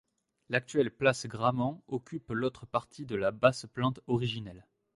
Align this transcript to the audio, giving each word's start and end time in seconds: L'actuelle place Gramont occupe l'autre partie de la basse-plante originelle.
L'actuelle 0.49 0.89
place 0.89 1.27
Gramont 1.27 1.83
occupe 1.87 2.31
l'autre 2.31 2.65
partie 2.65 3.05
de 3.05 3.15
la 3.15 3.29
basse-plante 3.29 3.99
originelle. 4.07 4.65